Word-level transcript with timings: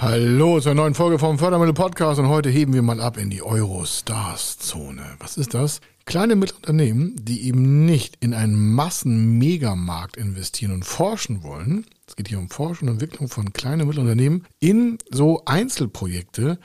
Hallo 0.00 0.60
zur 0.60 0.74
neuen 0.74 0.94
Folge 0.94 1.18
vom 1.18 1.40
Fördermittel 1.40 1.74
Podcast 1.74 2.20
und 2.20 2.28
heute 2.28 2.50
heben 2.50 2.72
wir 2.72 2.82
mal 2.82 3.00
ab 3.00 3.16
in 3.16 3.30
die 3.30 3.42
Eurostars-Zone. 3.42 5.16
Was 5.18 5.36
ist 5.36 5.54
das? 5.54 5.80
Kleine 6.04 6.36
Mittelunternehmen, 6.36 7.16
die 7.18 7.48
eben 7.48 7.84
nicht 7.84 8.16
in 8.20 8.32
einen 8.32 8.74
Massen-Megamarkt 8.74 10.16
investieren 10.16 10.70
und 10.70 10.84
forschen 10.84 11.42
wollen. 11.42 11.84
Es 12.06 12.14
geht 12.14 12.28
hier 12.28 12.38
um 12.38 12.48
Forschung 12.48 12.86
und 12.86 12.94
Entwicklung 12.94 13.28
von 13.28 13.52
kleinen 13.52 13.88
Mittelunternehmen 13.88 14.46
in 14.60 14.98
so 15.10 15.42
Einzelprojekte, 15.46 16.60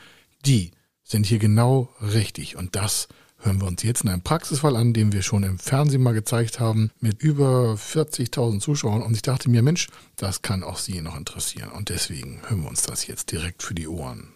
die 0.45 0.69
sind 1.03 1.25
hier 1.25 1.39
genau 1.39 1.89
richtig 2.01 2.55
und 2.55 2.75
das 2.75 3.07
hören 3.43 3.61
wir 3.61 3.67
uns 3.67 3.83
jetzt 3.83 4.03
in 4.03 4.09
einem 4.09 4.21
Praxisfall 4.21 4.75
an, 4.75 4.93
den 4.93 5.11
wir 5.11 5.21
schon 5.21 5.43
im 5.43 5.59
Fernsehen 5.59 6.01
mal 6.01 6.13
gezeigt 6.13 6.59
haben, 6.59 6.91
mit 6.99 7.21
über 7.21 7.73
40.000 7.73 8.59
Zuschauern. 8.59 9.01
Und 9.01 9.15
ich 9.15 9.21
dachte 9.21 9.49
mir, 9.49 9.61
Mensch, 9.61 9.87
das 10.15 10.41
kann 10.41 10.63
auch 10.63 10.77
Sie 10.77 11.01
noch 11.01 11.17
interessieren. 11.17 11.69
Und 11.71 11.89
deswegen 11.89 12.41
hören 12.47 12.63
wir 12.63 12.69
uns 12.69 12.83
das 12.83 13.07
jetzt 13.07 13.31
direkt 13.31 13.63
für 13.63 13.73
die 13.73 13.87
Ohren. 13.87 14.29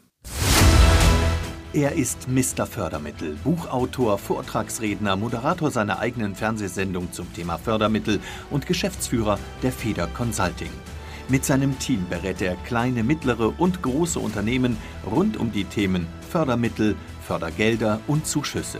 Er 1.73 1.93
ist 1.93 2.27
Mr. 2.27 2.65
Fördermittel, 2.65 3.37
Buchautor, 3.43 4.17
Vortragsredner, 4.17 5.15
Moderator 5.15 5.69
seiner 5.69 5.99
eigenen 5.99 6.35
Fernsehsendung 6.35 7.11
zum 7.11 7.31
Thema 7.33 7.57
Fördermittel 7.57 8.19
und 8.49 8.65
Geschäftsführer 8.65 9.37
der 9.61 9.71
Feder 9.71 10.07
Consulting. 10.07 10.71
Mit 11.29 11.43
seinem 11.43 11.77
Team 11.77 12.05
berät 12.09 12.41
er 12.41 12.55
kleine, 12.55 13.03
mittlere 13.03 13.53
und 13.59 13.81
große 13.81 14.17
Unternehmen 14.17 14.77
rund 15.05 15.35
um 15.35 15.51
die 15.51 15.65
Themen 15.65 16.07
Fördermittel, 16.29 16.95
Fördergelder 17.21 17.99
und 18.07 18.25
Zuschüsse. 18.25 18.79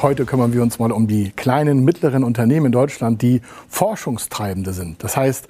Heute 0.00 0.24
kümmern 0.24 0.52
wir 0.52 0.62
uns 0.62 0.78
mal 0.78 0.90
um 0.90 1.06
die 1.06 1.30
kleinen, 1.30 1.84
mittleren 1.84 2.24
Unternehmen 2.24 2.66
in 2.66 2.72
Deutschland, 2.72 3.22
die 3.22 3.40
Forschungstreibende 3.68 4.72
sind. 4.72 5.04
Das 5.04 5.16
heißt, 5.16 5.48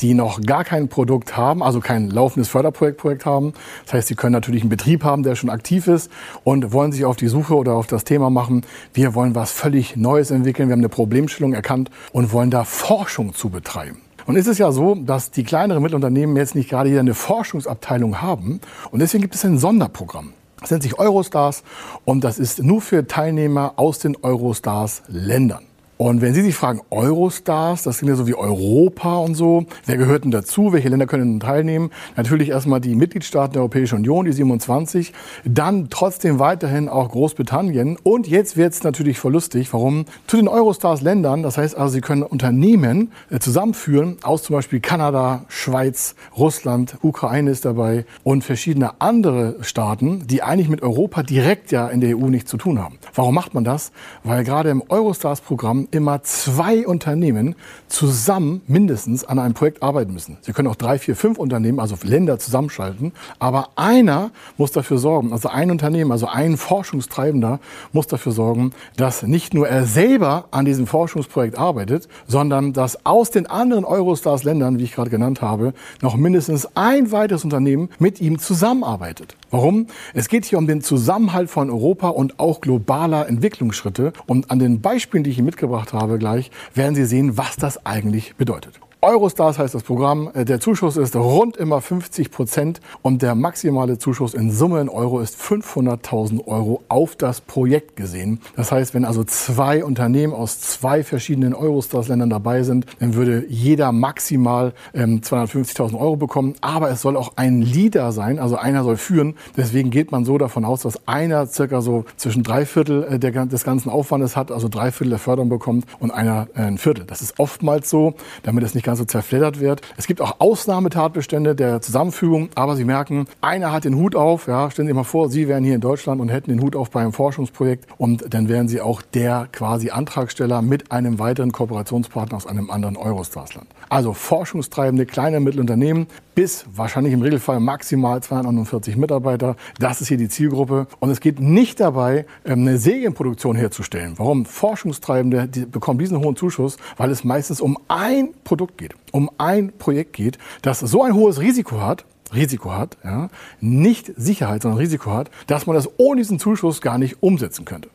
die 0.00 0.14
noch 0.14 0.40
gar 0.40 0.64
kein 0.64 0.88
Produkt 0.88 1.36
haben, 1.36 1.62
also 1.62 1.80
kein 1.80 2.10
laufendes 2.10 2.48
Förderprojektprojekt 2.48 3.24
haben. 3.24 3.54
Das 3.84 3.94
heißt, 3.94 4.08
sie 4.08 4.14
können 4.14 4.32
natürlich 4.32 4.62
einen 4.62 4.70
Betrieb 4.70 5.04
haben, 5.04 5.22
der 5.22 5.36
schon 5.36 5.50
aktiv 5.50 5.86
ist 5.86 6.10
und 6.42 6.72
wollen 6.72 6.92
sich 6.92 7.04
auf 7.04 7.16
die 7.16 7.28
Suche 7.28 7.54
oder 7.54 7.74
auf 7.74 7.86
das 7.86 8.04
Thema 8.04 8.30
machen. 8.30 8.66
Wir 8.92 9.14
wollen 9.14 9.34
was 9.34 9.52
völlig 9.52 9.96
Neues 9.96 10.30
entwickeln. 10.30 10.68
Wir 10.68 10.72
haben 10.72 10.80
eine 10.80 10.88
Problemstellung 10.88 11.52
erkannt 11.52 11.90
und 12.12 12.32
wollen 12.32 12.50
da 12.50 12.64
Forschung 12.64 13.34
zu 13.34 13.48
betreiben. 13.48 14.00
Und 14.26 14.36
ist 14.36 14.46
es 14.46 14.58
ja 14.58 14.72
so, 14.72 14.94
dass 14.94 15.30
die 15.30 15.44
kleineren 15.44 15.82
Mittelunternehmen 15.82 16.36
jetzt 16.36 16.54
nicht 16.54 16.70
gerade 16.70 16.88
hier 16.88 17.00
eine 17.00 17.14
Forschungsabteilung 17.14 18.22
haben. 18.22 18.60
Und 18.90 19.00
deswegen 19.00 19.22
gibt 19.22 19.34
es 19.34 19.44
ein 19.44 19.58
Sonderprogramm. 19.58 20.32
Das 20.64 20.70
nennt 20.70 20.82
sich 20.82 20.98
Eurostars 20.98 21.62
und 22.06 22.24
das 22.24 22.38
ist 22.38 22.62
nur 22.62 22.80
für 22.80 23.06
Teilnehmer 23.06 23.74
aus 23.76 23.98
den 23.98 24.16
Eurostars-Ländern. 24.16 25.66
Und 25.96 26.20
wenn 26.22 26.34
Sie 26.34 26.42
sich 26.42 26.56
fragen, 26.56 26.80
Eurostars, 26.90 27.84
das 27.84 27.98
sind 27.98 28.08
ja 28.08 28.16
so 28.16 28.26
wie 28.26 28.34
Europa 28.34 29.16
und 29.18 29.36
so, 29.36 29.66
wer 29.86 29.96
gehört 29.96 30.24
denn 30.24 30.32
dazu, 30.32 30.72
welche 30.72 30.88
Länder 30.88 31.06
können 31.06 31.34
denn 31.34 31.40
teilnehmen? 31.40 31.90
Natürlich 32.16 32.48
erstmal 32.48 32.80
die 32.80 32.96
Mitgliedstaaten 32.96 33.52
der 33.52 33.62
Europäischen 33.62 33.98
Union, 33.98 34.26
die 34.26 34.32
27, 34.32 35.12
dann 35.44 35.90
trotzdem 35.90 36.40
weiterhin 36.40 36.88
auch 36.88 37.10
Großbritannien 37.10 37.96
und 38.02 38.26
jetzt 38.26 38.56
wird 38.56 38.72
es 38.72 38.82
natürlich 38.82 39.20
verlustig, 39.20 39.72
warum? 39.72 40.06
Zu 40.26 40.36
den 40.36 40.48
Eurostars-Ländern, 40.48 41.44
das 41.44 41.58
heißt 41.58 41.76
also, 41.76 41.94
Sie 41.94 42.00
können 42.00 42.24
Unternehmen 42.24 43.12
äh, 43.30 43.38
zusammenführen 43.38 44.16
aus 44.24 44.42
zum 44.42 44.56
Beispiel 44.56 44.80
Kanada, 44.80 45.44
Schweiz, 45.46 46.16
Russland, 46.36 46.96
Ukraine 47.02 47.52
ist 47.52 47.64
dabei 47.64 48.04
und 48.24 48.42
verschiedene 48.42 49.00
andere 49.00 49.58
Staaten, 49.60 50.26
die 50.26 50.42
eigentlich 50.42 50.68
mit 50.68 50.82
Europa 50.82 51.22
direkt 51.22 51.70
ja 51.70 51.86
in 51.86 52.00
der 52.00 52.18
EU 52.18 52.26
nichts 52.26 52.50
zu 52.50 52.56
tun 52.56 52.82
haben. 52.82 52.98
Warum 53.14 53.36
macht 53.36 53.54
man 53.54 53.62
das? 53.62 53.92
Weil 54.24 54.42
gerade 54.42 54.70
im 54.70 54.82
Eurostars-Programm 54.88 55.83
immer 55.90 56.22
zwei 56.22 56.86
Unternehmen 56.86 57.54
zusammen 57.88 58.62
mindestens 58.66 59.24
an 59.24 59.38
einem 59.38 59.54
Projekt 59.54 59.82
arbeiten 59.82 60.12
müssen. 60.12 60.38
Sie 60.42 60.52
können 60.52 60.68
auch 60.68 60.76
drei, 60.76 60.98
vier, 60.98 61.16
fünf 61.16 61.38
Unternehmen, 61.38 61.80
also 61.80 61.96
Länder 62.02 62.38
zusammenschalten, 62.38 63.12
aber 63.38 63.70
einer 63.76 64.30
muss 64.56 64.72
dafür 64.72 64.98
sorgen, 64.98 65.32
also 65.32 65.48
ein 65.48 65.70
Unternehmen, 65.70 66.12
also 66.12 66.26
ein 66.26 66.56
Forschungstreibender 66.56 67.60
muss 67.92 68.06
dafür 68.06 68.32
sorgen, 68.32 68.72
dass 68.96 69.22
nicht 69.22 69.54
nur 69.54 69.68
er 69.68 69.86
selber 69.86 70.46
an 70.50 70.64
diesem 70.64 70.86
Forschungsprojekt 70.86 71.58
arbeitet, 71.58 72.08
sondern 72.26 72.72
dass 72.72 73.04
aus 73.06 73.30
den 73.30 73.46
anderen 73.46 73.84
Eurostars-Ländern, 73.84 74.78
wie 74.78 74.84
ich 74.84 74.94
gerade 74.94 75.10
genannt 75.10 75.42
habe, 75.42 75.74
noch 76.02 76.16
mindestens 76.16 76.68
ein 76.74 77.12
weiteres 77.12 77.44
Unternehmen 77.44 77.88
mit 77.98 78.20
ihm 78.20 78.38
zusammenarbeitet. 78.38 79.36
Warum? 79.50 79.86
Es 80.14 80.28
geht 80.28 80.44
hier 80.44 80.58
um 80.58 80.66
den 80.66 80.80
Zusammenhalt 80.82 81.50
von 81.50 81.70
Europa 81.70 82.08
und 82.08 82.38
auch 82.38 82.60
globaler 82.60 83.28
Entwicklungsschritte. 83.28 84.12
Und 84.26 84.50
an 84.50 84.58
den 84.58 84.80
Beispielen, 84.80 85.24
die 85.24 85.30
ich 85.30 85.36
hier 85.36 85.44
mitgebracht 85.44 85.92
habe, 85.92 86.18
gleich 86.18 86.50
werden 86.74 86.94
Sie 86.94 87.04
sehen, 87.04 87.36
was 87.36 87.56
das 87.56 87.84
eigentlich 87.86 88.34
bedeutet. 88.36 88.80
Eurostars 89.04 89.58
heißt 89.58 89.74
das 89.74 89.82
Programm. 89.82 90.30
Äh, 90.32 90.46
der 90.46 90.60
Zuschuss 90.60 90.96
ist 90.96 91.14
rund 91.14 91.58
immer 91.58 91.82
50 91.82 92.30
Prozent 92.30 92.80
und 93.02 93.20
der 93.20 93.34
maximale 93.34 93.98
Zuschuss 93.98 94.32
in 94.32 94.50
Summe 94.50 94.80
in 94.80 94.88
Euro 94.88 95.20
ist 95.20 95.38
500.000 95.38 96.46
Euro 96.46 96.82
auf 96.88 97.14
das 97.14 97.42
Projekt 97.42 97.96
gesehen. 97.96 98.40
Das 98.56 98.72
heißt, 98.72 98.94
wenn 98.94 99.04
also 99.04 99.22
zwei 99.22 99.84
Unternehmen 99.84 100.32
aus 100.32 100.58
zwei 100.58 101.04
verschiedenen 101.04 101.52
Eurostars-Ländern 101.52 102.30
dabei 102.30 102.62
sind, 102.62 102.86
dann 102.98 103.12
würde 103.12 103.44
jeder 103.46 103.92
maximal 103.92 104.72
ähm, 104.94 105.20
250.000 105.20 106.00
Euro 106.00 106.16
bekommen. 106.16 106.54
Aber 106.62 106.88
es 106.90 107.02
soll 107.02 107.18
auch 107.18 107.34
ein 107.36 107.60
Leader 107.60 108.10
sein, 108.10 108.38
also 108.38 108.56
einer 108.56 108.84
soll 108.84 108.96
führen. 108.96 109.34
Deswegen 109.54 109.90
geht 109.90 110.12
man 110.12 110.24
so 110.24 110.38
davon 110.38 110.64
aus, 110.64 110.80
dass 110.80 111.06
einer 111.06 111.46
circa 111.46 111.82
so 111.82 112.06
zwischen 112.16 112.42
drei 112.42 112.64
Viertel 112.64 113.04
äh, 113.04 113.18
der, 113.18 113.44
des 113.44 113.64
ganzen 113.64 113.90
Aufwandes 113.90 114.34
hat, 114.34 114.50
also 114.50 114.70
drei 114.70 114.90
Viertel 114.92 115.10
der 115.10 115.18
Förderung 115.18 115.50
bekommt 115.50 115.84
und 115.98 116.10
einer 116.10 116.48
äh, 116.54 116.62
ein 116.62 116.78
Viertel. 116.78 117.04
Das 117.04 117.20
ist 117.20 117.38
oftmals 117.38 117.90
so, 117.90 118.14
damit 118.44 118.64
es 118.64 118.74
nicht 118.74 118.84
ganz 118.84 118.93
so 118.96 119.04
zerfleddert 119.04 119.60
wird. 119.60 119.80
Es 119.96 120.06
gibt 120.06 120.20
auch 120.20 120.40
Ausnahmetatbestände 120.40 121.54
der 121.54 121.80
Zusammenfügung, 121.80 122.48
aber 122.54 122.76
Sie 122.76 122.84
merken, 122.84 123.26
einer 123.40 123.72
hat 123.72 123.84
den 123.84 123.96
Hut 123.96 124.16
auf. 124.16 124.46
Ja, 124.46 124.70
stellen 124.70 124.86
Sie 124.86 124.90
sich 124.90 124.96
mal 124.96 125.04
vor, 125.04 125.28
Sie 125.28 125.48
wären 125.48 125.64
hier 125.64 125.74
in 125.74 125.80
Deutschland 125.80 126.20
und 126.20 126.28
hätten 126.28 126.50
den 126.50 126.60
Hut 126.60 126.76
auf 126.76 126.90
bei 126.90 127.00
einem 127.00 127.12
Forschungsprojekt 127.12 127.86
und 127.98 128.32
dann 128.32 128.48
wären 128.48 128.68
Sie 128.68 128.80
auch 128.80 129.02
der 129.02 129.48
quasi 129.52 129.90
Antragsteller 129.90 130.62
mit 130.62 130.92
einem 130.92 131.18
weiteren 131.18 131.52
Kooperationspartner 131.52 132.36
aus 132.36 132.46
einem 132.46 132.70
anderen 132.70 132.96
Eurostars-Land. 132.96 133.68
Also 133.88 134.12
forschungstreibende 134.12 135.06
kleine 135.06 135.36
und 135.38 135.44
Mittelunternehmen 135.44 136.06
bis 136.34 136.64
wahrscheinlich 136.74 137.12
im 137.12 137.22
Regelfall 137.22 137.60
maximal 137.60 138.22
249 138.22 138.96
Mitarbeiter. 138.96 139.56
Das 139.78 140.00
ist 140.00 140.08
hier 140.08 140.16
die 140.16 140.28
Zielgruppe. 140.28 140.86
Und 141.00 141.10
es 141.10 141.20
geht 141.20 141.40
nicht 141.40 141.80
dabei, 141.80 142.26
ähm, 142.44 142.60
eine 142.60 142.78
Serienproduktion 142.78 143.56
herzustellen. 143.56 144.14
Warum? 144.16 144.44
Forschungstreibende 144.44 145.48
die 145.48 145.64
bekommen 145.64 145.98
diesen 145.98 146.18
hohen 146.18 146.36
Zuschuss, 146.36 146.76
weil 146.96 147.10
es 147.10 147.24
meistens 147.24 147.60
um 147.60 147.78
ein 147.88 148.30
Produkt 148.44 148.78
geht, 148.78 148.83
um 149.12 149.30
ein 149.38 149.72
Projekt 149.78 150.12
geht, 150.12 150.38
das 150.62 150.80
so 150.80 151.02
ein 151.02 151.14
hohes 151.14 151.40
Risiko 151.40 151.80
hat, 151.80 152.04
Risiko 152.34 152.72
hat, 152.72 152.98
ja, 153.04 153.28
nicht 153.60 154.12
Sicherheit, 154.16 154.62
sondern 154.62 154.78
Risiko 154.78 155.12
hat, 155.12 155.30
dass 155.46 155.66
man 155.66 155.76
das 155.76 155.88
ohne 155.98 156.20
diesen 156.20 156.38
Zuschuss 156.38 156.80
gar 156.80 156.98
nicht 156.98 157.22
umsetzen 157.22 157.64
könnte. 157.64 157.88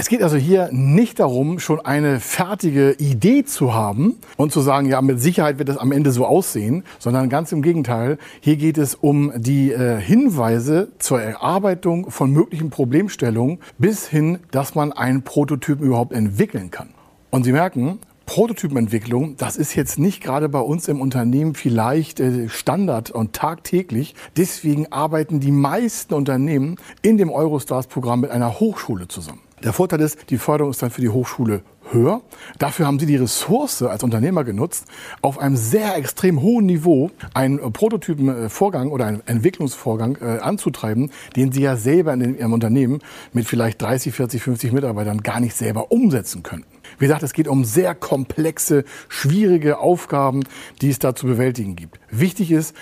Es 0.00 0.08
geht 0.08 0.22
also 0.22 0.36
hier 0.36 0.68
nicht 0.70 1.18
darum, 1.18 1.58
schon 1.58 1.80
eine 1.80 2.20
fertige 2.20 2.92
Idee 3.00 3.44
zu 3.44 3.74
haben 3.74 4.14
und 4.36 4.52
zu 4.52 4.60
sagen, 4.60 4.88
ja, 4.88 5.02
mit 5.02 5.20
Sicherheit 5.20 5.58
wird 5.58 5.70
es 5.70 5.76
am 5.76 5.90
Ende 5.90 6.12
so 6.12 6.24
aussehen, 6.24 6.84
sondern 7.00 7.28
ganz 7.28 7.50
im 7.50 7.62
Gegenteil. 7.62 8.16
Hier 8.38 8.54
geht 8.54 8.78
es 8.78 8.94
um 8.94 9.32
die 9.34 9.72
äh, 9.72 10.00
Hinweise 10.00 10.92
zur 11.00 11.20
Erarbeitung 11.20 12.12
von 12.12 12.30
möglichen 12.30 12.70
Problemstellungen 12.70 13.58
bis 13.78 14.06
hin, 14.06 14.38
dass 14.52 14.76
man 14.76 14.92
einen 14.92 15.22
Prototypen 15.22 15.84
überhaupt 15.84 16.12
entwickeln 16.12 16.70
kann. 16.70 16.90
Und 17.30 17.42
Sie 17.42 17.50
merken, 17.50 17.98
Prototypenentwicklung, 18.28 19.38
das 19.38 19.56
ist 19.56 19.74
jetzt 19.74 19.98
nicht 19.98 20.22
gerade 20.22 20.50
bei 20.50 20.60
uns 20.60 20.86
im 20.86 21.00
Unternehmen 21.00 21.54
vielleicht 21.54 22.20
äh, 22.20 22.50
Standard 22.50 23.10
und 23.10 23.32
tagtäglich. 23.32 24.14
Deswegen 24.36 24.92
arbeiten 24.92 25.40
die 25.40 25.50
meisten 25.50 26.12
Unternehmen 26.12 26.76
in 27.00 27.16
dem 27.16 27.30
Eurostars-Programm 27.30 28.20
mit 28.20 28.30
einer 28.30 28.60
Hochschule 28.60 29.08
zusammen. 29.08 29.40
Der 29.64 29.72
Vorteil 29.72 30.02
ist, 30.02 30.28
die 30.28 30.36
Förderung 30.36 30.72
ist 30.72 30.82
dann 30.82 30.90
für 30.90 31.00
die 31.00 31.08
Hochschule 31.08 31.62
höher. 31.90 32.20
Dafür 32.58 32.86
haben 32.86 32.98
sie 32.98 33.06
die 33.06 33.16
Ressource 33.16 33.82
als 33.82 34.04
Unternehmer 34.04 34.44
genutzt, 34.44 34.84
auf 35.22 35.38
einem 35.38 35.56
sehr 35.56 35.96
extrem 35.96 36.42
hohen 36.42 36.66
Niveau 36.66 37.10
einen 37.32 37.58
Prototypenvorgang 37.72 38.90
oder 38.90 39.06
einen 39.06 39.22
Entwicklungsvorgang 39.26 40.18
äh, 40.20 40.38
anzutreiben, 40.40 41.10
den 41.34 41.50
sie 41.50 41.62
ja 41.62 41.76
selber 41.76 42.12
in 42.12 42.36
ihrem 42.36 42.52
Unternehmen 42.52 43.00
mit 43.32 43.46
vielleicht 43.46 43.80
30, 43.80 44.12
40, 44.12 44.42
50 44.42 44.72
Mitarbeitern 44.72 45.22
gar 45.22 45.40
nicht 45.40 45.56
selber 45.56 45.90
umsetzen 45.90 46.42
könnten. 46.42 46.77
Wie 46.98 47.06
gesagt, 47.06 47.22
es 47.22 47.32
geht 47.32 47.48
um 47.48 47.64
sehr 47.64 47.94
komplexe, 47.94 48.84
schwierige 49.08 49.78
Aufgaben, 49.78 50.44
die 50.80 50.90
es 50.90 50.98
da 50.98 51.14
zu 51.14 51.26
bewältigen 51.26 51.76
gibt. 51.76 52.00
Wichtig 52.10 52.50
ist, 52.50 52.74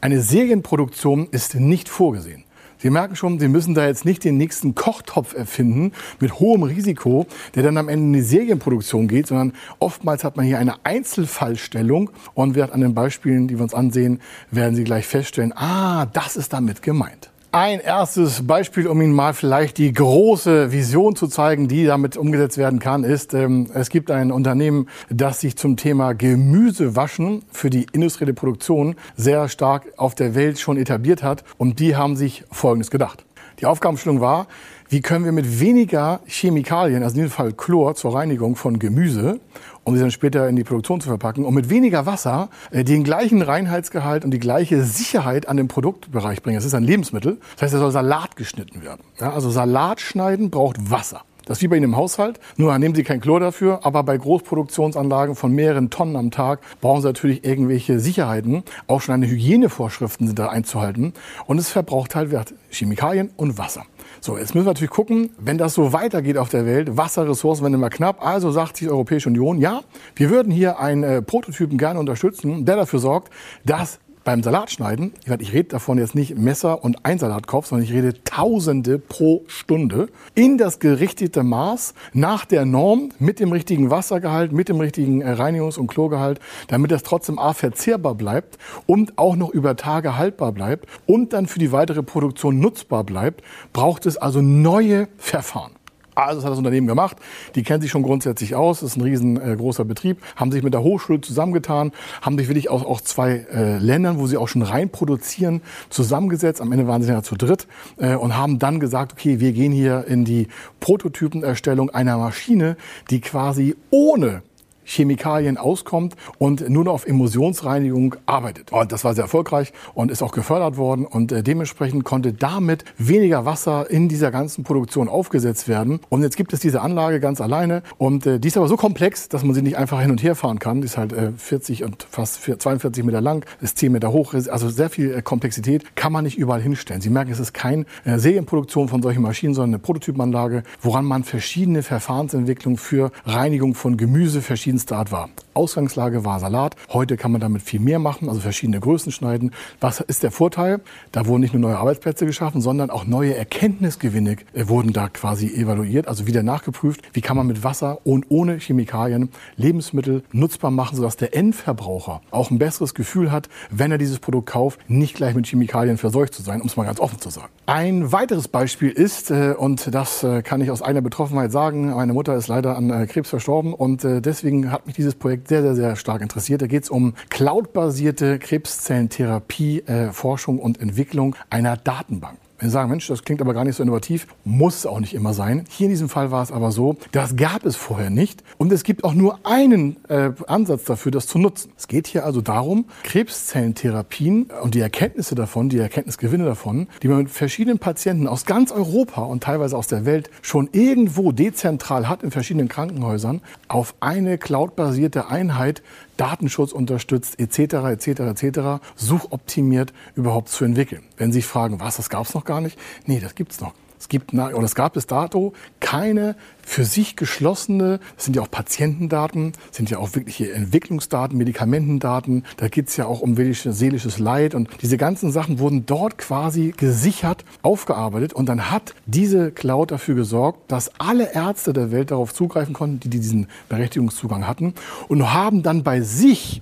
eine 0.00 0.20
Serienproduktion 0.20 1.28
ist 1.30 1.54
nicht 1.54 1.88
vorgesehen 1.88 2.44
Sie 2.80 2.90
merken 2.90 3.16
schon, 3.16 3.40
Sie 3.40 3.48
müssen 3.48 3.74
da 3.74 3.86
jetzt 3.86 4.04
nicht 4.04 4.22
den 4.22 4.36
nächsten 4.36 4.76
Kochtopf 4.76 5.34
erfinden 5.34 5.92
mit 6.20 6.38
hohem 6.38 6.62
Risiko, 6.62 7.26
der 7.56 7.64
dann 7.64 7.76
am 7.76 7.88
Ende 7.88 8.06
in 8.06 8.12
die 8.12 8.22
Serienproduktion 8.22 9.08
geht, 9.08 9.26
sondern 9.26 9.52
oftmals 9.80 10.22
hat 10.22 10.36
man 10.36 10.46
hier 10.46 10.60
eine 10.60 10.84
Einzelfallstellung 10.84 12.10
und 12.34 12.54
wird 12.54 12.70
an 12.70 12.80
den 12.80 12.94
Beispielen, 12.94 13.48
die 13.48 13.56
wir 13.56 13.64
uns 13.64 13.74
ansehen, 13.74 14.20
werden 14.52 14.76
Sie 14.76 14.84
gleich 14.84 15.06
feststellen, 15.06 15.52
ah, 15.56 16.06
das 16.06 16.36
ist 16.36 16.52
damit 16.52 16.82
gemeint. 16.82 17.30
Ein 17.50 17.80
erstes 17.80 18.46
Beispiel, 18.46 18.86
um 18.86 19.00
Ihnen 19.00 19.14
mal 19.14 19.32
vielleicht 19.32 19.78
die 19.78 19.90
große 19.90 20.70
Vision 20.70 21.16
zu 21.16 21.28
zeigen, 21.28 21.66
die 21.66 21.86
damit 21.86 22.18
umgesetzt 22.18 22.58
werden 22.58 22.78
kann, 22.78 23.04
ist, 23.04 23.32
ähm, 23.32 23.70
es 23.72 23.88
gibt 23.88 24.10
ein 24.10 24.30
Unternehmen, 24.32 24.86
das 25.08 25.40
sich 25.40 25.56
zum 25.56 25.78
Thema 25.78 26.12
Gemüsewaschen 26.12 27.42
für 27.50 27.70
die 27.70 27.86
industrielle 27.92 28.34
Produktion 28.34 28.96
sehr 29.16 29.48
stark 29.48 29.86
auf 29.96 30.14
der 30.14 30.34
Welt 30.34 30.60
schon 30.60 30.76
etabliert 30.76 31.22
hat. 31.22 31.42
Und 31.56 31.78
die 31.78 31.96
haben 31.96 32.16
sich 32.16 32.44
Folgendes 32.50 32.90
gedacht. 32.90 33.24
Die 33.60 33.66
Aufgabenstellung 33.66 34.20
war, 34.20 34.46
wie 34.90 35.00
können 35.00 35.24
wir 35.24 35.32
mit 35.32 35.58
weniger 35.58 36.20
Chemikalien, 36.26 37.02
also 37.02 37.16
in 37.16 37.22
diesem 37.22 37.34
Fall 37.34 37.52
Chlor 37.54 37.94
zur 37.94 38.14
Reinigung 38.14 38.56
von 38.56 38.78
Gemüse, 38.78 39.40
um 39.88 39.94
sie 39.94 40.02
dann 40.02 40.10
später 40.10 40.48
in 40.48 40.56
die 40.56 40.64
Produktion 40.64 41.00
zu 41.00 41.08
verpacken, 41.08 41.46
und 41.46 41.54
mit 41.54 41.70
weniger 41.70 42.04
Wasser 42.04 42.50
äh, 42.70 42.84
den 42.84 43.04
gleichen 43.04 43.40
Reinheitsgehalt 43.40 44.24
und 44.24 44.32
die 44.32 44.38
gleiche 44.38 44.82
Sicherheit 44.84 45.48
an 45.48 45.56
den 45.56 45.68
Produktbereich 45.68 46.42
bringen. 46.42 46.58
Es 46.58 46.66
ist 46.66 46.74
ein 46.74 46.84
Lebensmittel, 46.84 47.38
das 47.54 47.62
heißt, 47.62 47.74
es 47.74 47.80
soll 47.80 47.90
Salat 47.90 48.36
geschnitten 48.36 48.82
werden. 48.82 49.00
Ja, 49.18 49.32
also 49.32 49.48
Salat 49.48 50.00
schneiden 50.00 50.50
braucht 50.50 50.90
Wasser. 50.90 51.22
Das 51.46 51.56
ist 51.58 51.62
wie 51.62 51.68
bei 51.68 51.76
Ihnen 51.76 51.84
im 51.84 51.96
Haushalt. 51.96 52.38
Nur 52.58 52.78
nehmen 52.78 52.94
Sie 52.94 53.02
kein 53.02 53.22
Chlor 53.22 53.40
dafür, 53.40 53.80
aber 53.84 54.02
bei 54.02 54.18
Großproduktionsanlagen 54.18 55.34
von 55.34 55.52
mehreren 55.52 55.88
Tonnen 55.88 56.16
am 56.16 56.30
Tag 56.30 56.60
brauchen 56.82 57.00
Sie 57.00 57.06
natürlich 57.06 57.42
irgendwelche 57.42 57.98
Sicherheiten. 58.00 58.64
Auch 58.86 59.00
schon 59.00 59.14
eine 59.14 59.26
Hygienevorschriften 59.26 60.26
sind 60.26 60.38
da 60.38 60.48
einzuhalten. 60.48 61.14
Und 61.46 61.56
es 61.56 61.70
verbraucht 61.70 62.14
halt 62.14 62.30
Chemikalien 62.70 63.30
und 63.36 63.56
Wasser. 63.56 63.86
So, 64.20 64.36
jetzt 64.36 64.54
müssen 64.54 64.66
wir 64.66 64.70
natürlich 64.70 64.90
gucken, 64.90 65.30
wenn 65.38 65.58
das 65.58 65.74
so 65.74 65.92
weitergeht 65.92 66.38
auf 66.38 66.48
der 66.48 66.66
Welt, 66.66 66.96
Wasserressourcen 66.96 67.62
werden 67.62 67.74
immer 67.74 67.90
knapp, 67.90 68.24
also 68.24 68.50
sagt 68.50 68.80
die 68.80 68.88
Europäische 68.88 69.28
Union, 69.28 69.58
ja, 69.58 69.82
wir 70.16 70.30
würden 70.30 70.52
hier 70.52 70.80
einen 70.80 71.02
äh, 71.04 71.22
Prototypen 71.22 71.78
gerne 71.78 72.00
unterstützen, 72.00 72.64
der 72.64 72.76
dafür 72.76 72.98
sorgt, 72.98 73.32
dass 73.64 74.00
beim 74.28 74.42
Salatschneiden, 74.42 75.14
ich 75.38 75.54
rede 75.54 75.70
davon 75.70 75.96
jetzt 75.96 76.14
nicht 76.14 76.36
Messer 76.36 76.84
und 76.84 77.06
ein 77.06 77.18
Salatkopf, 77.18 77.68
sondern 77.68 77.86
ich 77.86 77.94
rede 77.94 78.12
Tausende 78.24 78.98
pro 78.98 79.42
Stunde 79.46 80.10
in 80.34 80.58
das 80.58 80.80
gerichtete 80.80 81.42
Maß 81.42 81.94
nach 82.12 82.44
der 82.44 82.66
Norm 82.66 83.08
mit 83.18 83.40
dem 83.40 83.52
richtigen 83.52 83.90
Wassergehalt, 83.90 84.52
mit 84.52 84.68
dem 84.68 84.80
richtigen 84.80 85.22
äh, 85.22 85.32
Reinigungs- 85.32 85.78
und 85.78 85.86
Chlorgehalt, 85.86 86.40
damit 86.66 86.90
das 86.90 87.04
trotzdem 87.04 87.38
A 87.38 87.54
verzehrbar 87.54 88.14
bleibt 88.14 88.58
und 88.84 89.16
auch 89.16 89.34
noch 89.34 89.48
über 89.48 89.76
Tage 89.76 90.18
haltbar 90.18 90.52
bleibt 90.52 90.84
und 91.06 91.32
dann 91.32 91.46
für 91.46 91.58
die 91.58 91.72
weitere 91.72 92.02
Produktion 92.02 92.60
nutzbar 92.60 93.04
bleibt, 93.04 93.42
braucht 93.72 94.04
es 94.04 94.18
also 94.18 94.42
neue 94.42 95.08
Verfahren. 95.16 95.77
Also 96.18 96.36
das 96.36 96.44
hat 96.44 96.50
das 96.52 96.58
Unternehmen 96.58 96.86
gemacht. 96.86 97.16
Die 97.54 97.62
kennen 97.62 97.80
sich 97.80 97.90
schon 97.90 98.02
grundsätzlich 98.02 98.54
aus. 98.56 98.80
Das 98.80 98.90
ist 98.90 98.96
ein 98.96 99.02
riesengroßer 99.02 99.82
äh, 99.82 99.86
Betrieb. 99.86 100.18
Haben 100.34 100.50
sich 100.50 100.62
mit 100.62 100.74
der 100.74 100.82
Hochschule 100.82 101.20
zusammengetan, 101.20 101.92
haben 102.22 102.36
sich 102.36 102.48
wirklich 102.48 102.70
aus 102.70 102.84
auch 102.84 103.00
zwei 103.00 103.46
äh, 103.52 103.78
Ländern, 103.78 104.18
wo 104.18 104.26
sie 104.26 104.36
auch 104.36 104.48
schon 104.48 104.62
rein 104.62 104.90
produzieren, 104.90 105.62
zusammengesetzt. 105.90 106.60
Am 106.60 106.72
Ende 106.72 106.88
waren 106.88 107.02
sie 107.02 107.10
ja 107.10 107.22
zu 107.22 107.36
dritt 107.36 107.68
äh, 107.98 108.16
und 108.16 108.36
haben 108.36 108.58
dann 108.58 108.80
gesagt, 108.80 109.12
okay, 109.12 109.38
wir 109.38 109.52
gehen 109.52 109.70
hier 109.70 110.06
in 110.08 110.24
die 110.24 110.48
Prototypenerstellung 110.80 111.90
einer 111.90 112.18
Maschine, 112.18 112.76
die 113.10 113.20
quasi 113.20 113.76
ohne 113.90 114.42
Chemikalien 114.88 115.58
auskommt 115.58 116.16
und 116.38 116.68
nur 116.68 116.84
noch 116.84 116.94
auf 116.94 117.06
Emulsionsreinigung 117.06 118.16
arbeitet. 118.26 118.72
Und 118.72 118.90
das 118.90 119.04
war 119.04 119.14
sehr 119.14 119.24
erfolgreich 119.24 119.72
und 119.94 120.10
ist 120.10 120.22
auch 120.22 120.32
gefördert 120.32 120.76
worden 120.76 121.04
und 121.04 121.30
äh, 121.30 121.42
dementsprechend 121.42 122.04
konnte 122.04 122.32
damit 122.32 122.84
weniger 122.96 123.44
Wasser 123.44 123.90
in 123.90 124.08
dieser 124.08 124.30
ganzen 124.30 124.64
Produktion 124.64 125.08
aufgesetzt 125.08 125.68
werden. 125.68 126.00
Und 126.08 126.22
jetzt 126.22 126.36
gibt 126.36 126.52
es 126.52 126.60
diese 126.60 126.80
Anlage 126.80 127.20
ganz 127.20 127.40
alleine 127.40 127.82
und 127.98 128.26
äh, 128.26 128.40
die 128.40 128.48
ist 128.48 128.56
aber 128.56 128.68
so 128.68 128.76
komplex, 128.76 129.28
dass 129.28 129.44
man 129.44 129.54
sie 129.54 129.62
nicht 129.62 129.76
einfach 129.76 130.00
hin 130.00 130.10
und 130.10 130.22
her 130.22 130.34
fahren 130.34 130.58
kann. 130.58 130.80
Die 130.80 130.86
ist 130.86 130.96
halt 130.96 131.12
äh, 131.12 131.32
40 131.36 131.84
und 131.84 132.06
fast 132.10 132.42
42 132.42 133.04
Meter 133.04 133.20
lang, 133.20 133.44
ist 133.60 133.78
10 133.78 133.92
Meter 133.92 134.10
hoch, 134.12 134.32
also 134.32 134.68
sehr 134.70 134.88
viel 134.88 135.12
äh, 135.12 135.22
Komplexität 135.22 135.96
kann 135.96 136.12
man 136.12 136.24
nicht 136.24 136.38
überall 136.38 136.62
hinstellen. 136.62 137.02
Sie 137.02 137.10
merken, 137.10 137.30
es 137.30 137.40
ist 137.40 137.52
keine 137.52 137.84
äh, 138.04 138.18
Serienproduktion 138.18 138.88
von 138.88 139.02
solchen 139.02 139.20
Maschinen, 139.20 139.52
sondern 139.52 139.74
eine 139.74 139.78
Prototypanlage, 139.78 140.62
woran 140.80 141.04
man 141.04 141.24
verschiedene 141.24 141.82
Verfahrensentwicklungen 141.82 142.78
für 142.78 143.10
Reinigung 143.26 143.74
von 143.74 143.96
Gemüse, 143.96 144.40
verschiedene 144.40 144.77
verschiedenster 144.78 144.96
Art 144.96 145.12
war. 145.12 145.28
Ausgangslage 145.54 146.24
war 146.24 146.38
Salat. 146.38 146.76
Heute 146.92 147.16
kann 147.16 147.32
man 147.32 147.40
damit 147.40 147.62
viel 147.62 147.80
mehr 147.80 147.98
machen, 147.98 148.28
also 148.28 148.40
verschiedene 148.40 148.78
Größen 148.78 149.10
schneiden. 149.10 149.50
Was 149.80 149.98
ist 149.98 150.22
der 150.22 150.30
Vorteil? 150.30 150.80
Da 151.10 151.26
wurden 151.26 151.40
nicht 151.40 151.52
nur 151.52 151.60
neue 151.60 151.78
Arbeitsplätze 151.78 152.26
geschaffen, 152.26 152.60
sondern 152.60 152.90
auch 152.90 153.06
neue 153.06 153.34
Erkenntnisgewinne 153.34 154.36
äh, 154.54 154.68
wurden 154.68 154.92
da 154.92 155.08
quasi 155.08 155.48
evaluiert, 155.48 156.06
also 156.06 156.28
wieder 156.28 156.44
nachgeprüft. 156.44 157.00
Wie 157.12 157.20
kann 157.22 157.36
man 157.36 157.48
mit 157.48 157.64
Wasser 157.64 157.98
und 158.04 158.26
ohne 158.28 158.58
Chemikalien 158.60 159.30
Lebensmittel 159.56 160.22
nutzbar 160.30 160.70
machen, 160.70 160.94
sodass 160.94 161.16
der 161.16 161.34
Endverbraucher 161.34 162.20
auch 162.30 162.52
ein 162.52 162.58
besseres 162.58 162.94
Gefühl 162.94 163.32
hat, 163.32 163.48
wenn 163.70 163.90
er 163.90 163.98
dieses 163.98 164.20
Produkt 164.20 164.50
kauft, 164.50 164.78
nicht 164.88 165.16
gleich 165.16 165.34
mit 165.34 165.48
Chemikalien 165.48 165.98
verseucht 165.98 166.34
zu 166.34 166.42
sein, 166.42 166.60
um 166.60 166.68
es 166.68 166.76
mal 166.76 166.84
ganz 166.84 167.00
offen 167.00 167.18
zu 167.18 167.30
sagen. 167.30 167.48
Ein 167.66 168.12
weiteres 168.12 168.46
Beispiel 168.46 168.90
ist, 168.90 169.32
äh, 169.32 169.54
und 169.58 169.92
das 169.92 170.22
äh, 170.22 170.42
kann 170.42 170.60
ich 170.60 170.70
aus 170.70 170.82
einer 170.82 171.00
Betroffenheit 171.00 171.50
sagen, 171.50 171.90
meine 171.90 172.12
Mutter 172.12 172.36
ist 172.36 172.46
leider 172.46 172.76
an 172.76 173.08
Krebs 173.08 173.30
verstorben 173.30 173.74
und 173.74 174.04
deswegen 174.04 174.67
hat 174.72 174.86
mich 174.86 174.96
dieses 174.96 175.14
Projekt 175.14 175.48
sehr, 175.48 175.62
sehr, 175.62 175.74
sehr 175.74 175.96
stark 175.96 176.22
interessiert. 176.22 176.62
Da 176.62 176.66
geht 176.66 176.84
es 176.84 176.90
um 176.90 177.14
cloudbasierte 177.30 178.38
Krebszellentherapie, 178.38 179.80
äh, 179.80 180.12
Forschung 180.12 180.58
und 180.58 180.80
Entwicklung 180.80 181.36
einer 181.50 181.76
Datenbank. 181.76 182.38
Wenn 182.58 182.70
Sie 182.70 182.72
sagen, 182.72 182.90
Mensch, 182.90 183.06
das 183.06 183.22
klingt 183.22 183.40
aber 183.40 183.54
gar 183.54 183.64
nicht 183.64 183.76
so 183.76 183.84
innovativ, 183.84 184.26
muss 184.44 184.78
es 184.78 184.86
auch 184.86 184.98
nicht 184.98 185.14
immer 185.14 185.32
sein. 185.32 185.64
Hier 185.70 185.86
in 185.86 185.90
diesem 185.90 186.08
Fall 186.08 186.32
war 186.32 186.42
es 186.42 186.50
aber 186.50 186.72
so, 186.72 186.96
das 187.12 187.36
gab 187.36 187.64
es 187.64 187.76
vorher 187.76 188.10
nicht. 188.10 188.42
Und 188.56 188.72
es 188.72 188.82
gibt 188.82 189.04
auch 189.04 189.14
nur 189.14 189.38
einen 189.46 189.96
äh, 190.08 190.32
Ansatz 190.48 190.84
dafür, 190.84 191.12
das 191.12 191.28
zu 191.28 191.38
nutzen. 191.38 191.70
Es 191.76 191.86
geht 191.86 192.08
hier 192.08 192.24
also 192.24 192.40
darum, 192.40 192.86
Krebszellentherapien 193.04 194.48
und 194.62 194.74
die 194.74 194.80
Erkenntnisse 194.80 195.36
davon, 195.36 195.68
die 195.68 195.78
Erkenntnisgewinne 195.78 196.44
davon, 196.44 196.88
die 197.02 197.06
man 197.06 197.18
mit 197.18 197.30
verschiedenen 197.30 197.78
Patienten 197.78 198.26
aus 198.26 198.44
ganz 198.44 198.72
Europa 198.72 199.22
und 199.22 199.44
teilweise 199.44 199.76
aus 199.76 199.86
der 199.86 200.04
Welt 200.04 200.28
schon 200.42 200.68
irgendwo 200.72 201.30
dezentral 201.30 202.08
hat 202.08 202.24
in 202.24 202.32
verschiedenen 202.32 202.68
Krankenhäusern, 202.68 203.40
auf 203.68 203.94
eine 204.00 204.36
cloudbasierte 204.36 205.28
Einheit 205.28 205.82
Datenschutz 206.18 206.72
unterstützt, 206.72 207.40
etc., 207.40 207.74
etc., 207.86 208.08
etc., 208.20 208.60
suchoptimiert 208.96 209.94
überhaupt 210.14 210.50
zu 210.50 210.66
entwickeln. 210.66 211.02
Wenn 211.16 211.32
Sie 211.32 211.38
sich 211.38 211.46
fragen, 211.46 211.80
was, 211.80 211.96
das 211.96 212.10
gab 212.10 212.26
es 212.26 212.34
noch 212.34 212.44
gar 212.44 212.60
nicht? 212.60 212.78
Nee, 213.06 213.20
das 213.20 213.34
gibt 213.34 213.52
es 213.52 213.60
noch. 213.60 213.72
Es 213.98 214.08
gibt 214.08 214.32
oder 214.34 214.64
es 214.64 214.74
gab 214.74 214.94
bis 214.94 215.06
dato 215.06 215.52
keine 215.80 216.36
für 216.62 216.84
sich 216.84 217.16
geschlossene, 217.16 217.98
das 218.16 218.26
sind 218.26 218.36
ja 218.36 218.42
auch 218.42 218.50
Patientendaten, 218.50 219.52
sind 219.70 219.90
ja 219.90 219.98
auch 219.98 220.14
wirkliche 220.14 220.52
Entwicklungsdaten, 220.52 221.36
Medikamentendaten. 221.38 222.44
Da 222.58 222.68
geht 222.68 222.88
es 222.88 222.96
ja 222.96 223.06
auch 223.06 223.20
um 223.20 223.36
seelisches 223.36 224.18
Leid. 224.18 224.54
Und 224.54 224.68
diese 224.82 224.98
ganzen 224.98 225.32
Sachen 225.32 225.58
wurden 225.58 225.86
dort 225.86 226.18
quasi 226.18 226.74
gesichert, 226.76 227.44
aufgearbeitet. 227.62 228.34
Und 228.34 228.48
dann 228.48 228.70
hat 228.70 228.94
diese 229.06 229.50
Cloud 229.50 229.90
dafür 229.90 230.14
gesorgt, 230.14 230.70
dass 230.70 230.90
alle 231.00 231.32
Ärzte 231.32 231.72
der 231.72 231.90
Welt 231.90 232.10
darauf 232.10 232.34
zugreifen 232.34 232.74
konnten, 232.74 233.00
die 233.00 233.08
diesen 233.08 233.46
Berechtigungszugang 233.70 234.46
hatten. 234.46 234.74
Und 235.08 235.32
haben 235.32 235.62
dann 235.62 235.82
bei 235.82 236.02
sich 236.02 236.60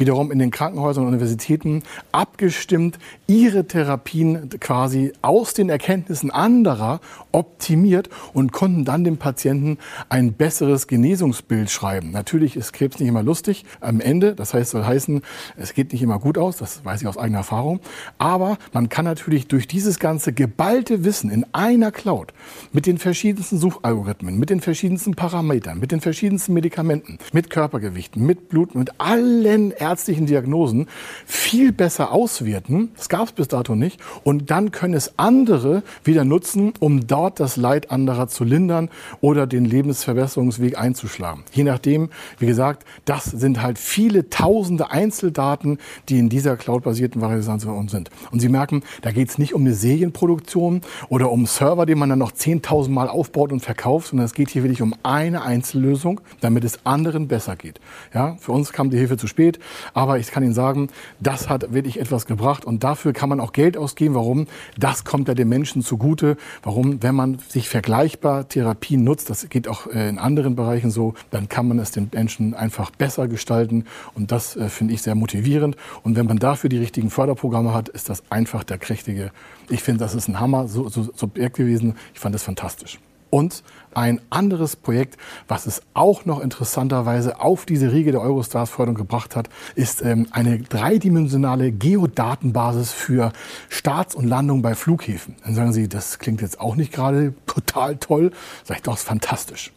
wiederum 0.00 0.32
in 0.32 0.38
den 0.38 0.50
Krankenhäusern 0.50 1.04
und 1.04 1.08
Universitäten 1.08 1.82
abgestimmt, 2.10 2.98
ihre 3.26 3.66
Therapien 3.66 4.48
quasi 4.58 5.12
aus 5.22 5.54
den 5.54 5.68
Erkenntnissen 5.68 6.30
anderer 6.30 7.00
optimiert 7.30 8.08
und 8.32 8.52
konnten 8.52 8.84
dann 8.84 9.04
dem 9.04 9.18
Patienten 9.18 9.78
ein 10.08 10.32
besseres 10.32 10.86
Genesungsbild 10.86 11.70
schreiben. 11.70 12.10
Natürlich 12.10 12.56
ist 12.56 12.72
Krebs 12.72 12.98
nicht 12.98 13.08
immer 13.08 13.22
lustig 13.22 13.64
am 13.80 14.00
Ende. 14.00 14.34
Das 14.34 14.54
heißt, 14.54 14.70
soll 14.70 14.84
heißen, 14.84 15.22
es 15.56 15.74
geht 15.74 15.92
nicht 15.92 16.02
immer 16.02 16.18
gut 16.18 16.38
aus. 16.38 16.56
Das 16.56 16.84
weiß 16.84 17.02
ich 17.02 17.06
aus 17.06 17.18
eigener 17.18 17.38
Erfahrung. 17.38 17.80
Aber 18.18 18.58
man 18.72 18.88
kann 18.88 19.04
natürlich 19.04 19.46
durch 19.46 19.68
dieses 19.68 19.98
ganze 19.98 20.32
geballte 20.32 21.04
Wissen 21.04 21.30
in 21.30 21.44
einer 21.52 21.92
Cloud 21.92 22.32
mit 22.72 22.86
den 22.86 22.98
verschiedensten 22.98 23.58
Suchalgorithmen, 23.58 24.38
mit 24.38 24.50
den 24.50 24.60
verschiedensten 24.60 25.14
Parametern, 25.14 25.78
mit 25.78 25.92
den 25.92 26.00
verschiedensten 26.00 26.54
Medikamenten, 26.54 27.18
mit 27.32 27.50
Körpergewichten, 27.50 28.24
mit 28.24 28.48
Blut, 28.48 28.74
mit 28.74 28.98
allen 28.98 29.72
ärztlichen 29.90 30.26
Diagnosen 30.26 30.86
viel 31.26 31.72
besser 31.72 32.12
auswerten. 32.12 32.92
Das 32.96 33.08
gab 33.08 33.26
es 33.26 33.32
bis 33.32 33.48
dato 33.48 33.74
nicht. 33.74 34.00
Und 34.22 34.50
dann 34.52 34.70
können 34.70 34.94
es 34.94 35.18
andere 35.18 35.82
wieder 36.04 36.24
nutzen, 36.24 36.72
um 36.78 37.08
dort 37.08 37.40
das 37.40 37.56
Leid 37.56 37.90
anderer 37.90 38.28
zu 38.28 38.44
lindern 38.44 38.88
oder 39.20 39.48
den 39.48 39.64
Lebensverbesserungsweg 39.64 40.78
einzuschlagen. 40.78 41.42
Je 41.52 41.64
nachdem, 41.64 42.10
wie 42.38 42.46
gesagt, 42.46 42.84
das 43.04 43.24
sind 43.24 43.62
halt 43.62 43.78
viele 43.78 44.30
tausende 44.30 44.92
Einzeldaten, 44.92 45.78
die 46.08 46.20
in 46.20 46.28
dieser 46.28 46.56
cloudbasierten 46.56 47.20
Variation 47.20 47.88
sind. 47.88 48.10
Und 48.30 48.38
Sie 48.38 48.48
merken, 48.48 48.84
da 49.02 49.10
geht 49.10 49.28
es 49.28 49.38
nicht 49.38 49.54
um 49.54 49.62
eine 49.62 49.74
Serienproduktion 49.74 50.82
oder 51.08 51.32
um 51.32 51.46
Server, 51.46 51.84
den 51.84 51.98
man 51.98 52.10
dann 52.10 52.20
noch 52.20 52.32
10.000 52.32 52.90
Mal 52.90 53.08
aufbaut 53.08 53.50
und 53.50 53.60
verkauft, 53.60 54.08
sondern 54.08 54.26
es 54.26 54.34
geht 54.34 54.50
hier 54.50 54.62
wirklich 54.62 54.82
um 54.82 54.94
eine 55.02 55.42
Einzellösung, 55.42 56.20
damit 56.40 56.62
es 56.62 56.86
anderen 56.86 57.26
besser 57.26 57.56
geht. 57.56 57.80
Ja, 58.14 58.36
für 58.38 58.52
uns 58.52 58.72
kam 58.72 58.90
die 58.90 58.98
Hilfe 58.98 59.16
zu 59.16 59.26
spät. 59.26 59.58
Aber 59.94 60.18
ich 60.18 60.30
kann 60.30 60.42
Ihnen 60.42 60.54
sagen, 60.54 60.88
das 61.18 61.48
hat 61.48 61.72
wirklich 61.72 62.00
etwas 62.00 62.26
gebracht 62.26 62.64
und 62.64 62.84
dafür 62.84 63.12
kann 63.12 63.28
man 63.28 63.40
auch 63.40 63.52
Geld 63.52 63.76
ausgeben. 63.76 64.14
Warum? 64.14 64.46
Das 64.78 65.04
kommt 65.04 65.28
ja 65.28 65.34
den 65.34 65.48
Menschen 65.48 65.82
zugute. 65.82 66.36
Warum? 66.62 67.02
Wenn 67.02 67.14
man 67.14 67.38
sich 67.48 67.68
vergleichbar 67.68 68.48
Therapien 68.48 69.04
nutzt, 69.04 69.30
das 69.30 69.48
geht 69.48 69.68
auch 69.68 69.86
äh, 69.86 70.08
in 70.08 70.18
anderen 70.18 70.56
Bereichen 70.56 70.90
so, 70.90 71.14
dann 71.30 71.48
kann 71.48 71.68
man 71.68 71.78
es 71.78 71.90
den 71.90 72.10
Menschen 72.12 72.54
einfach 72.54 72.90
besser 72.90 73.28
gestalten 73.28 73.84
und 74.14 74.32
das 74.32 74.56
äh, 74.56 74.68
finde 74.68 74.94
ich 74.94 75.02
sehr 75.02 75.14
motivierend. 75.14 75.76
Und 76.02 76.16
wenn 76.16 76.26
man 76.26 76.38
dafür 76.38 76.70
die 76.70 76.78
richtigen 76.78 77.10
Förderprogramme 77.10 77.74
hat, 77.74 77.88
ist 77.88 78.08
das 78.08 78.22
einfach 78.30 78.64
der 78.64 78.78
kräftige. 78.78 79.32
Ich 79.68 79.82
finde, 79.82 80.00
das 80.00 80.14
ist 80.14 80.28
ein 80.28 80.40
Hammer, 80.40 80.68
so, 80.68 80.88
so, 80.88 81.08
so 81.14 81.28
gewesen. 81.28 81.96
Ich 82.14 82.20
fand 82.20 82.34
das 82.34 82.42
fantastisch. 82.42 82.98
Und 83.30 83.62
ein 83.94 84.20
anderes 84.30 84.76
Projekt, 84.76 85.16
was 85.48 85.66
es 85.66 85.82
auch 85.94 86.24
noch 86.24 86.40
interessanterweise 86.40 87.40
auf 87.40 87.64
diese 87.64 87.92
Riege 87.92 88.12
der 88.12 88.20
Eurostars-Förderung 88.20 88.96
gebracht 88.96 89.36
hat, 89.36 89.48
ist 89.74 90.02
ähm, 90.02 90.26
eine 90.30 90.58
dreidimensionale 90.58 91.72
Geodatenbasis 91.72 92.92
für 92.92 93.32
Starts 93.68 94.14
und 94.14 94.26
Landungen 94.26 94.62
bei 94.62 94.74
Flughäfen. 94.74 95.36
Dann 95.44 95.54
sagen 95.54 95.72
Sie, 95.72 95.88
das 95.88 96.18
klingt 96.18 96.40
jetzt 96.40 96.60
auch 96.60 96.76
nicht 96.76 96.92
gerade 96.92 97.34
total 97.46 97.96
toll. 97.96 98.32
Sag 98.64 98.78
ich 98.78 98.82
doch, 98.82 98.94
ist 98.94 99.04
fantastisch. 99.04 99.72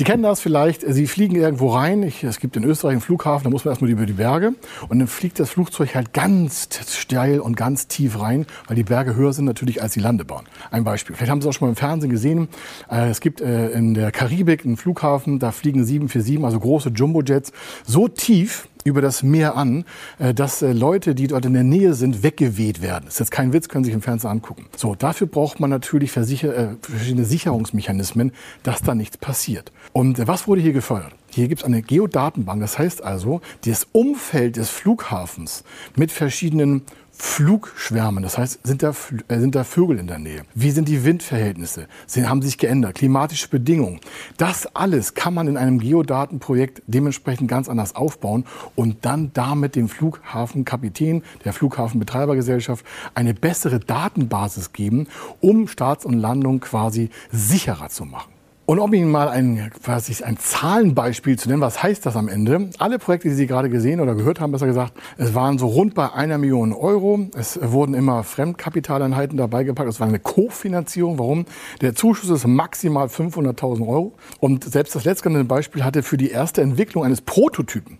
Sie 0.00 0.04
kennen 0.04 0.22
das 0.22 0.40
vielleicht, 0.40 0.80
Sie 0.80 1.06
fliegen 1.06 1.36
irgendwo 1.36 1.68
rein. 1.74 2.02
Ich, 2.02 2.24
es 2.24 2.40
gibt 2.40 2.56
in 2.56 2.64
Österreich 2.64 2.92
einen 2.92 3.00
Flughafen, 3.02 3.44
da 3.44 3.50
muss 3.50 3.66
man 3.66 3.72
erstmal 3.72 3.90
über 3.90 4.06
die 4.06 4.14
Berge. 4.14 4.54
Und 4.88 4.98
dann 4.98 5.08
fliegt 5.08 5.38
das 5.38 5.50
Flugzeug 5.50 5.94
halt 5.94 6.14
ganz 6.14 6.70
steil 6.88 7.38
und 7.38 7.54
ganz 7.54 7.86
tief 7.86 8.18
rein, 8.18 8.46
weil 8.66 8.76
die 8.76 8.82
Berge 8.82 9.14
höher 9.14 9.34
sind 9.34 9.44
natürlich 9.44 9.82
als 9.82 9.92
die 9.92 10.00
Landebahn. 10.00 10.46
Ein 10.70 10.84
Beispiel. 10.84 11.14
Vielleicht 11.14 11.30
haben 11.30 11.42
Sie 11.42 11.48
auch 11.50 11.52
schon 11.52 11.66
mal 11.66 11.72
im 11.72 11.76
Fernsehen 11.76 12.08
gesehen. 12.08 12.48
Äh, 12.90 13.10
es 13.10 13.20
gibt 13.20 13.42
äh, 13.42 13.72
in 13.72 13.92
der 13.92 14.10
Karibik 14.10 14.64
einen 14.64 14.78
Flughafen, 14.78 15.38
da 15.38 15.52
fliegen 15.52 15.84
747, 15.84 16.46
also 16.46 16.60
große 16.60 16.88
Jumbo-Jets, 16.88 17.52
so 17.84 18.08
tief, 18.08 18.69
über 18.84 19.00
das 19.00 19.22
Meer 19.22 19.56
an, 19.56 19.84
äh, 20.18 20.34
dass 20.34 20.62
äh, 20.62 20.72
Leute, 20.72 21.14
die 21.14 21.26
dort 21.26 21.44
in 21.44 21.54
der 21.54 21.64
Nähe 21.64 21.94
sind, 21.94 22.22
weggeweht 22.22 22.82
werden. 22.82 23.04
Das 23.06 23.14
ist 23.14 23.20
jetzt 23.20 23.30
kein 23.30 23.52
Witz, 23.52 23.68
können 23.68 23.84
Sie 23.84 23.88
sich 23.88 23.94
im 23.94 24.02
Fernsehen 24.02 24.30
angucken. 24.30 24.66
So, 24.76 24.94
dafür 24.94 25.26
braucht 25.26 25.60
man 25.60 25.70
natürlich 25.70 26.12
versicher, 26.12 26.56
äh, 26.56 26.68
verschiedene 26.80 27.24
Sicherungsmechanismen, 27.24 28.32
dass 28.62 28.82
da 28.82 28.94
nichts 28.94 29.18
passiert. 29.18 29.72
Und 29.92 30.18
äh, 30.18 30.28
was 30.28 30.48
wurde 30.48 30.60
hier 30.60 30.72
gefördert? 30.72 31.14
Hier 31.32 31.46
gibt 31.46 31.60
es 31.60 31.64
eine 31.64 31.82
Geodatenbank. 31.82 32.60
Das 32.60 32.78
heißt 32.78 33.04
also, 33.04 33.40
das 33.64 33.86
Umfeld 33.92 34.56
des 34.56 34.68
Flughafens 34.68 35.64
mit 35.94 36.10
verschiedenen 36.10 36.82
Flugschwärmen. 37.22 38.22
Das 38.22 38.38
heißt, 38.38 38.60
sind 38.66 38.82
da, 38.82 38.94
äh, 39.28 39.38
sind 39.38 39.54
da 39.54 39.62
Vögel 39.62 39.98
in 39.98 40.06
der 40.06 40.18
Nähe? 40.18 40.42
Wie 40.54 40.70
sind 40.70 40.88
die 40.88 41.04
Windverhältnisse? 41.04 41.86
Sie 42.06 42.26
haben 42.26 42.40
sich 42.40 42.56
geändert? 42.56 42.94
Klimatische 42.94 43.48
Bedingungen? 43.48 44.00
Das 44.38 44.74
alles 44.74 45.12
kann 45.12 45.34
man 45.34 45.46
in 45.46 45.58
einem 45.58 45.80
Geodatenprojekt 45.80 46.82
dementsprechend 46.86 47.48
ganz 47.48 47.68
anders 47.68 47.94
aufbauen 47.94 48.46
und 48.74 49.04
dann 49.04 49.32
damit 49.34 49.76
dem 49.76 49.90
Flughafenkapitän, 49.90 51.22
der 51.44 51.52
Flughafenbetreibergesellschaft 51.52 52.86
eine 53.14 53.34
bessere 53.34 53.80
Datenbasis 53.80 54.72
geben, 54.72 55.06
um 55.40 55.68
Starts 55.68 56.06
und 56.06 56.14
Landung 56.14 56.60
quasi 56.60 57.10
sicherer 57.30 57.90
zu 57.90 58.06
machen. 58.06 58.39
Und 58.70 58.78
um 58.78 58.94
Ihnen 58.94 59.10
mal 59.10 59.28
ein, 59.28 59.72
quasi 59.82 60.22
ein 60.22 60.36
Zahlenbeispiel 60.36 61.36
zu 61.36 61.48
nennen, 61.48 61.60
was 61.60 61.82
heißt 61.82 62.06
das 62.06 62.14
am 62.14 62.28
Ende? 62.28 62.70
Alle 62.78 63.00
Projekte, 63.00 63.28
die 63.28 63.34
Sie 63.34 63.48
gerade 63.48 63.68
gesehen 63.68 63.98
oder 63.98 64.14
gehört 64.14 64.38
haben, 64.38 64.52
besser 64.52 64.68
gesagt, 64.68 64.92
es 65.18 65.34
waren 65.34 65.58
so 65.58 65.66
rund 65.66 65.94
bei 65.94 66.12
einer 66.12 66.38
Million 66.38 66.72
Euro. 66.72 67.18
Es 67.36 67.58
wurden 67.60 67.94
immer 67.94 68.22
Fremdkapitaleinheiten 68.22 69.36
dabei 69.36 69.64
gepackt. 69.64 69.88
Es 69.88 69.98
war 69.98 70.06
eine 70.06 70.20
Kofinanzierung. 70.20 71.18
Warum? 71.18 71.46
Der 71.80 71.96
Zuschuss 71.96 72.30
ist 72.30 72.46
maximal 72.46 73.08
500.000 73.08 73.88
Euro. 73.88 74.12
Und 74.38 74.62
selbst 74.62 74.94
das 74.94 75.04
letztgenannte 75.04 75.48
Beispiel 75.48 75.82
hatte 75.82 76.04
für 76.04 76.16
die 76.16 76.30
erste 76.30 76.62
Entwicklung 76.62 77.02
eines 77.02 77.22
Prototypen 77.22 77.98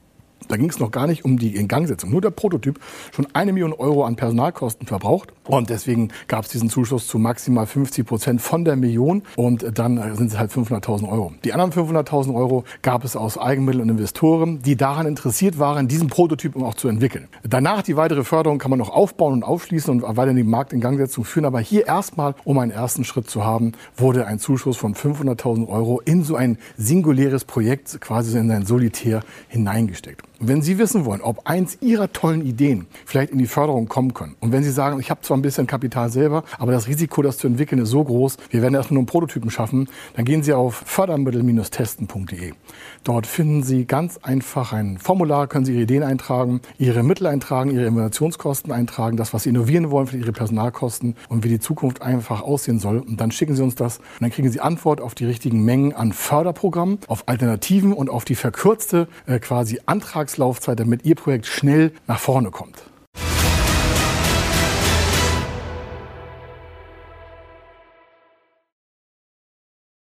da 0.50 0.56
ging 0.56 0.68
es 0.68 0.80
noch 0.80 0.90
gar 0.90 1.06
nicht 1.06 1.24
um 1.24 1.38
die 1.38 1.56
Ingangsetzung. 1.56 2.10
Nur 2.10 2.20
der 2.20 2.30
Prototyp 2.30 2.80
schon 3.14 3.28
eine 3.32 3.52
Million 3.52 3.72
Euro 3.72 4.04
an 4.04 4.16
Personalkosten 4.16 4.86
verbraucht. 4.86 5.32
Und 5.44 5.70
deswegen 5.70 6.10
gab 6.28 6.44
es 6.44 6.50
diesen 6.50 6.70
Zuschuss 6.70 7.06
zu 7.06 7.18
maximal 7.18 7.66
50 7.66 8.06
Prozent 8.06 8.42
von 8.42 8.64
der 8.64 8.76
Million. 8.76 9.22
Und 9.36 9.78
dann 9.78 10.16
sind 10.16 10.32
es 10.32 10.38
halt 10.38 10.50
500.000 10.50 11.08
Euro. 11.08 11.32
Die 11.44 11.52
anderen 11.52 11.72
500.000 11.72 12.34
Euro 12.34 12.64
gab 12.82 13.04
es 13.04 13.16
aus 13.16 13.38
Eigenmitteln 13.38 13.82
und 13.82 13.90
Investoren, 13.90 14.60
die 14.62 14.76
daran 14.76 15.06
interessiert 15.06 15.58
waren, 15.58 15.86
diesen 15.86 16.08
Prototyp 16.08 16.56
auch 16.56 16.74
zu 16.74 16.88
entwickeln. 16.88 17.28
Danach 17.48 17.82
die 17.82 17.96
weitere 17.96 18.24
Förderung 18.24 18.58
kann 18.58 18.70
man 18.70 18.78
noch 18.78 18.90
aufbauen 18.90 19.34
und 19.34 19.42
aufschließen 19.44 20.02
und 20.02 20.16
weiter 20.16 20.34
die 20.34 20.42
Marktingangsetzung 20.42 21.24
führen. 21.24 21.44
Aber 21.44 21.60
hier 21.60 21.86
erstmal, 21.86 22.34
um 22.44 22.58
einen 22.58 22.72
ersten 22.72 23.04
Schritt 23.04 23.30
zu 23.30 23.44
haben, 23.44 23.72
wurde 23.96 24.26
ein 24.26 24.38
Zuschuss 24.40 24.76
von 24.76 24.94
500.000 24.94 25.68
Euro 25.68 26.00
in 26.04 26.24
so 26.24 26.34
ein 26.34 26.58
singuläres 26.76 27.44
Projekt, 27.44 28.00
quasi 28.00 28.36
in 28.36 28.50
ein 28.50 28.66
Solitär 28.66 29.20
hineingesteckt. 29.48 30.22
Wenn 30.42 30.62
Sie 30.62 30.78
wissen 30.78 31.04
wollen, 31.04 31.20
ob 31.20 31.46
eins 31.46 31.76
Ihrer 31.82 32.14
tollen 32.14 32.40
Ideen 32.46 32.86
vielleicht 33.04 33.30
in 33.30 33.36
die 33.36 33.46
Förderung 33.46 33.88
kommen 33.88 34.14
können 34.14 34.36
und 34.40 34.52
wenn 34.52 34.62
Sie 34.62 34.70
sagen, 34.70 34.98
ich 34.98 35.10
habe 35.10 35.20
zwar 35.20 35.36
ein 35.36 35.42
bisschen 35.42 35.66
Kapital 35.66 36.10
selber, 36.10 36.44
aber 36.58 36.72
das 36.72 36.88
Risiko, 36.88 37.20
das 37.20 37.36
zu 37.36 37.46
entwickeln, 37.46 37.82
ist 37.82 37.90
so 37.90 38.02
groß, 38.02 38.38
wir 38.48 38.62
werden 38.62 38.74
erstmal 38.74 38.94
nur 38.94 39.00
einen 39.02 39.06
Prototypen 39.06 39.50
schaffen, 39.50 39.90
dann 40.16 40.24
gehen 40.24 40.42
Sie 40.42 40.54
auf 40.54 40.82
fördermittel-testen.de. 40.86 42.54
Dort 43.04 43.26
finden 43.26 43.62
Sie 43.62 43.84
ganz 43.84 44.16
einfach 44.16 44.72
ein 44.72 44.96
Formular, 44.96 45.46
können 45.46 45.66
Sie 45.66 45.74
Ihre 45.74 45.82
Ideen 45.82 46.02
eintragen, 46.02 46.62
Ihre 46.78 47.02
Mittel 47.02 47.26
eintragen, 47.26 47.70
Ihre 47.70 47.84
Innovationskosten 47.84 48.72
eintragen, 48.72 49.18
das, 49.18 49.34
was 49.34 49.42
Sie 49.42 49.50
innovieren 49.50 49.90
wollen, 49.90 50.06
für 50.06 50.16
Ihre 50.16 50.32
Personalkosten 50.32 51.16
und 51.28 51.44
wie 51.44 51.50
die 51.50 51.60
Zukunft 51.60 52.00
einfach 52.00 52.40
aussehen 52.40 52.78
soll. 52.78 53.00
Und 53.00 53.20
dann 53.20 53.30
schicken 53.30 53.56
Sie 53.56 53.62
uns 53.62 53.74
das 53.74 53.98
und 53.98 54.22
dann 54.22 54.30
kriegen 54.30 54.50
Sie 54.50 54.60
Antwort 54.60 55.02
auf 55.02 55.14
die 55.14 55.26
richtigen 55.26 55.66
Mengen 55.66 55.92
an 55.92 56.14
Förderprogrammen, 56.14 56.98
auf 57.08 57.24
Alternativen 57.28 57.92
und 57.92 58.08
auf 58.08 58.24
die 58.24 58.36
verkürzte 58.36 59.06
äh, 59.26 59.38
quasi 59.38 59.80
Antrags 59.84 60.29
Vertragslaufzeit, 60.30 60.80
damit 60.80 61.04
Ihr 61.04 61.14
Projekt 61.14 61.46
schnell 61.46 61.92
nach 62.06 62.18
vorne 62.18 62.50
kommt. 62.50 62.82